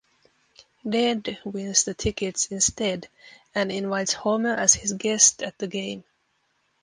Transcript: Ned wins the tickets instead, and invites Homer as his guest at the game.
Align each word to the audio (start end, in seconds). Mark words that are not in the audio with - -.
Ned 0.83 1.37
wins 1.45 1.83
the 1.83 1.93
tickets 1.93 2.47
instead, 2.47 3.07
and 3.53 3.71
invites 3.71 4.13
Homer 4.13 4.55
as 4.55 4.73
his 4.73 4.93
guest 4.93 5.43
at 5.43 5.59
the 5.59 5.67
game. 5.67 6.03